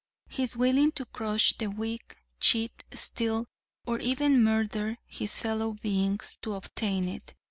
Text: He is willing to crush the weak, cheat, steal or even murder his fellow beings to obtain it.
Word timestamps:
He 0.27 0.41
is 0.41 0.57
willing 0.57 0.93
to 0.93 1.05
crush 1.05 1.53
the 1.55 1.67
weak, 1.67 2.17
cheat, 2.39 2.83
steal 2.91 3.45
or 3.85 3.99
even 3.99 4.43
murder 4.43 4.97
his 5.05 5.37
fellow 5.37 5.73
beings 5.73 6.39
to 6.41 6.55
obtain 6.55 7.07
it. 7.07 7.35